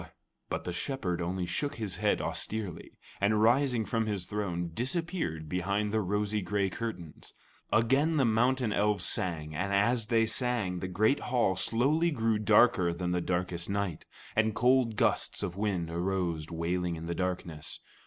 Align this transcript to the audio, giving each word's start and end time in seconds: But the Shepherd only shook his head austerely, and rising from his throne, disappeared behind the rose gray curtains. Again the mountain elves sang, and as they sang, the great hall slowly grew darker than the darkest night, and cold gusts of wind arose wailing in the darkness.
But 0.49 0.63
the 0.63 0.73
Shepherd 0.73 1.21
only 1.21 1.45
shook 1.45 1.75
his 1.75 1.97
head 1.97 2.21
austerely, 2.21 2.97
and 3.21 3.39
rising 3.39 3.85
from 3.85 4.07
his 4.07 4.25
throne, 4.25 4.71
disappeared 4.73 5.47
behind 5.47 5.91
the 5.93 6.01
rose 6.01 6.33
gray 6.41 6.71
curtains. 6.71 7.35
Again 7.71 8.17
the 8.17 8.25
mountain 8.25 8.73
elves 8.73 9.05
sang, 9.05 9.53
and 9.53 9.71
as 9.71 10.07
they 10.07 10.25
sang, 10.25 10.79
the 10.79 10.87
great 10.87 11.19
hall 11.19 11.55
slowly 11.55 12.09
grew 12.09 12.39
darker 12.39 12.91
than 12.91 13.11
the 13.11 13.21
darkest 13.21 13.69
night, 13.69 14.07
and 14.35 14.55
cold 14.55 14.95
gusts 14.95 15.43
of 15.43 15.55
wind 15.55 15.91
arose 15.91 16.49
wailing 16.49 16.95
in 16.95 17.05
the 17.05 17.13
darkness. 17.13 17.79